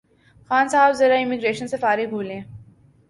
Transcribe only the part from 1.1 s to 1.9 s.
immigration سے